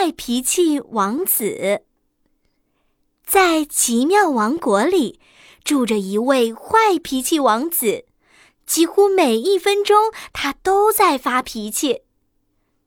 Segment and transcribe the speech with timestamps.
[0.00, 1.82] 坏脾气王子。
[3.26, 5.20] 在奇妙王国里，
[5.62, 8.06] 住着一位坏脾气王子。
[8.64, 12.04] 几乎每一分钟，他都在发脾气。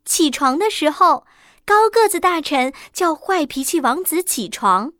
[0.03, 1.27] 起床的时候，
[1.63, 4.93] 高个子大臣叫坏脾气王子起床，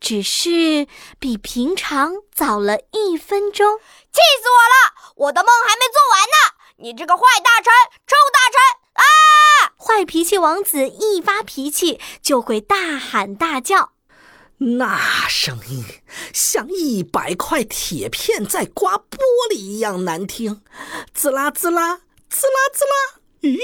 [0.00, 0.88] 只是
[1.20, 3.78] 比平常早了一分钟。
[3.78, 5.14] 气死我了！
[5.14, 6.58] 我的梦还没做完呢！
[6.78, 7.72] 你这个坏大臣，
[8.04, 8.81] 臭大臣！
[9.02, 9.74] 啊！
[9.76, 13.92] 坏脾气王子一发脾气就会大喊大叫。
[14.58, 14.96] 那
[15.28, 15.84] 声音
[16.32, 19.18] 像一百块铁片在刮玻
[19.50, 20.62] 璃一样难听，
[21.12, 23.58] 滋啦滋啦，滋啦滋啦，咦，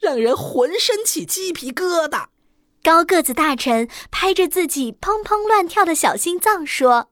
[0.00, 2.28] 让人浑身起鸡皮疙瘩。
[2.82, 7.10] 高个子大臣拍着自己砰砰乱跳的小心脏说：“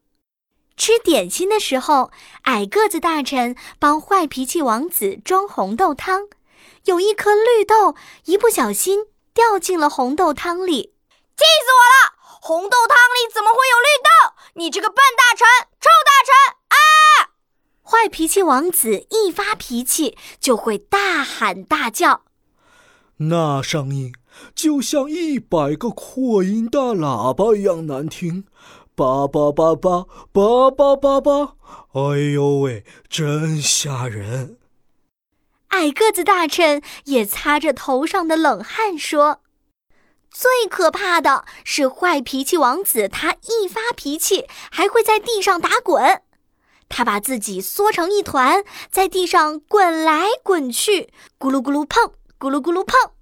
[0.75, 2.11] 吃点心的时候，
[2.45, 6.29] 矮个子大臣帮坏脾气王子装红豆汤，
[6.85, 10.95] 有一颗绿豆一不小心掉进了红豆汤里，
[11.37, 14.35] 气死我了！”红豆汤里怎么会有绿豆？
[14.55, 15.47] 你这个笨大臣，
[15.81, 16.57] 臭大臣！
[16.69, 16.77] 啊！
[17.83, 22.23] 坏脾气王子一发脾气就会大喊大叫，
[23.19, 24.13] 那声音
[24.55, 28.45] 就像一百个扩音大喇叭一样难听，
[28.95, 31.57] 叭叭叭叭叭叭叭叭！
[31.93, 32.01] 哎
[32.35, 34.59] 呦喂，真吓人！
[35.77, 39.43] 矮个子大臣也擦着头上的冷汗说。
[40.31, 46.23] 最可怕的是坏脾气王子，他一发脾气还会在地上打滚。
[46.89, 53.13] 他把自己缩成一团，在地上滚来滚去，咕噜咕噜碰，咕噜咕噜碰，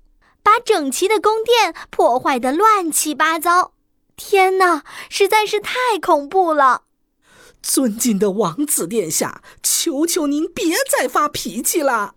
[0.43, 3.73] 把整齐的宫殿破坏得乱七八糟。
[4.17, 6.83] 天哪，实在是太恐怖了！
[7.63, 12.15] 尊敬的王子殿下，求求您别再发脾气了。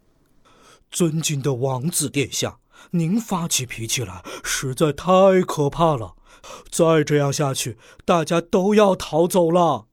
[0.91, 2.59] 尊敬的王子殿下。
[2.91, 6.15] 您发起脾气来实在太可怕了，
[6.69, 9.87] 再这样下去，大家都要逃走了。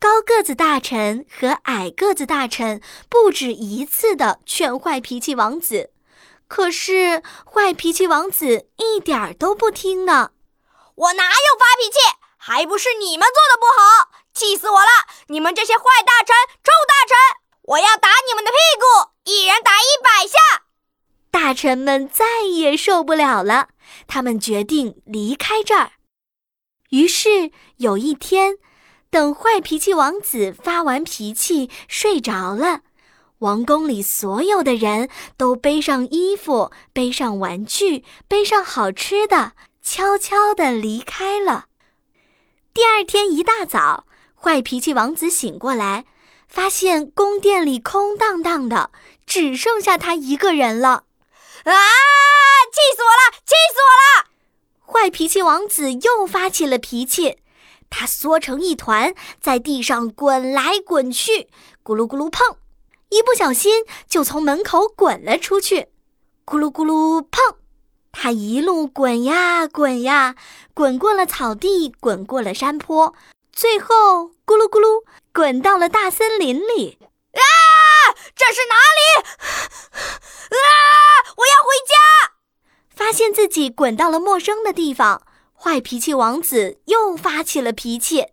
[0.00, 5.92] 高个子大臣和矮个子大臣不止一次的劝坏脾气王子，
[6.48, 10.32] 可是坏脾气王子一点儿都不听呢。
[10.94, 12.18] 我哪有发脾气？
[12.36, 14.90] 还不是你们做的不好，气死我了！
[15.28, 17.16] 你们这些坏大臣、臭大臣，
[17.62, 19.13] 我要打你们的屁股，
[21.44, 23.68] 大臣们再也受不了了，
[24.06, 25.90] 他们决定离开这儿。
[26.88, 28.56] 于是有一天，
[29.10, 32.80] 等坏脾气王子发完脾气睡着了，
[33.40, 41.66] 王宫里所有的人都背上衣服、背上玩具、背上好吃的，悄悄地离开了。
[42.72, 46.06] 第二天一大早，坏脾气王子醒过来，
[46.48, 48.90] 发现宫殿里空荡荡的，
[49.26, 51.04] 只剩下他一个人了。
[51.64, 51.72] 啊！
[52.72, 53.38] 气死我了！
[53.44, 54.26] 气死我了！
[54.86, 57.38] 坏脾气王子又发起了脾气，
[57.88, 61.48] 他缩成一团，在地上滚来滚去，
[61.82, 62.58] 咕噜咕噜碰，
[63.08, 65.88] 一不小心就从门口滚了出去，
[66.44, 67.56] 咕噜咕噜碰，
[68.12, 70.36] 他一路滚呀滚呀，
[70.74, 73.14] 滚过了草地，滚过了山坡，
[73.52, 76.98] 最后咕噜咕噜滚到了大森林里。
[77.32, 77.42] 啊！
[78.36, 79.00] 这是哪里？
[80.50, 80.58] 啊！
[81.36, 81.94] 我要回家。
[82.94, 85.22] 发现自己滚到了陌生的地方，
[85.54, 88.26] 坏脾气王子又发起了脾气。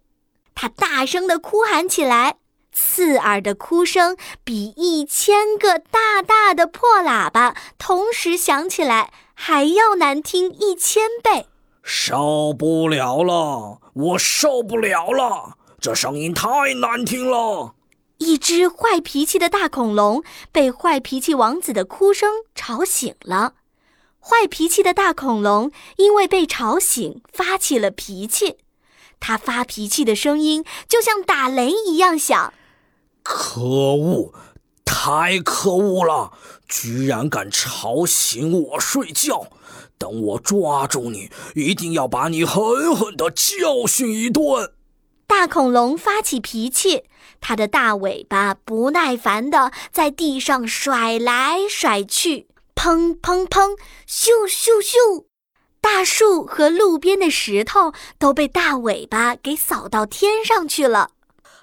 [0.54, 2.40] 他大声的哭喊起来，
[2.74, 11.48] 刺耳的哭声比一千个大大的破喇叭同时响起来还要难听一千倍。
[11.82, 13.80] 受不了了！
[13.94, 15.56] 我受不了了！
[15.80, 17.76] 这声音太难听了。
[18.18, 20.22] 一只坏脾气的大恐龙
[20.52, 23.54] 被坏脾气王子的哭声吵醒了。
[24.22, 28.58] 坏脾气的大恐龙因为被吵醒，发起了脾气。
[29.20, 32.54] 它发脾气的声音就像打雷一样响。
[33.24, 34.34] 可恶！
[34.86, 36.32] 太可恶了！
[36.68, 39.48] 居然敢吵醒我睡觉！
[39.98, 44.74] 等我抓住你，一定要把你狠狠的教训一顿。
[45.28, 47.04] 大恐龙发起脾气，
[47.40, 53.78] 它的大尾巴不耐烦的在地上甩来甩去，砰砰砰，
[54.08, 55.26] 咻咻咻，
[55.80, 61.12] 大树和路边的石头都被大尾巴给扫到天上去了。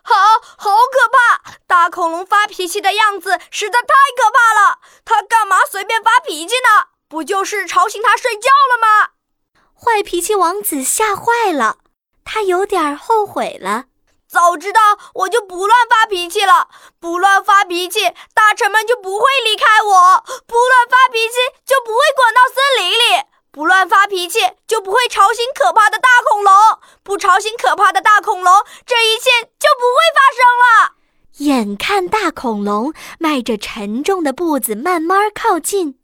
[0.03, 0.15] 好，
[0.57, 1.59] 好可怕！
[1.67, 4.79] 大恐龙发脾气的样子实在太可怕了。
[5.05, 6.89] 它干嘛随便发脾气呢？
[7.09, 9.11] 不就是吵醒它睡觉了吗？
[9.75, 11.79] 坏脾气王子吓坏了。
[12.25, 13.87] 他有点后悔了，
[14.29, 14.81] 早知道
[15.15, 16.69] 我就不乱发脾气了。
[17.01, 18.01] 不乱发脾气，
[18.35, 26.53] 大臣们就不会离开我；不乱发脾气，就不会滚到森林里；不乱发脾气，就不会吵醒可怕的大恐龙；
[27.03, 28.53] 不吵醒可怕的大恐龙，
[28.85, 30.95] 这一切就不会发生了。
[31.39, 35.99] 眼看大恐龙迈着沉重的步子慢慢靠近，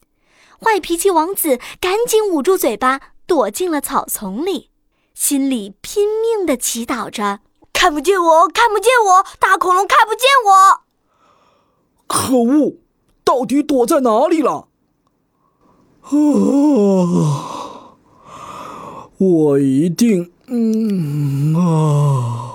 [0.65, 4.71] 坏脾气王子赶紧捂住嘴巴，躲进了草丛里，
[5.13, 7.41] 心里拼命地祈祷着
[7.75, 10.81] ：“看不见我，看不见我，大恐龙看不见我！”
[12.09, 12.77] 可恶，
[13.23, 14.69] 到底躲在哪里了？
[16.01, 16.11] 啊！
[19.19, 22.55] 我一定，嗯啊，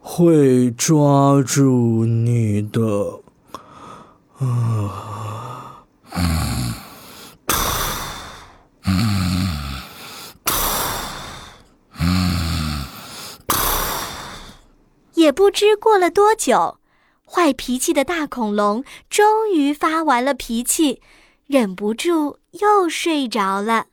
[0.00, 3.20] 会抓住你的，
[4.38, 5.27] 啊！
[15.28, 16.78] 也不知过了多久，
[17.26, 21.02] 坏脾气的大恐龙终于发完了脾气。
[21.46, 23.88] 忍不住又睡着了。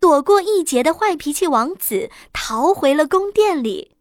[0.00, 3.92] 躲过一劫的坏脾气王子逃回了宫殿里，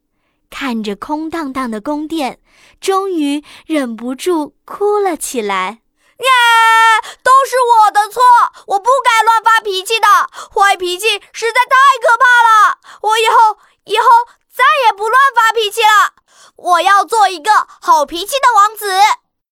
[0.49, 2.39] 看着空荡荡的宫殿，
[2.79, 5.81] 终于忍不住哭了起来。
[6.17, 6.31] 呀，
[7.21, 7.31] 都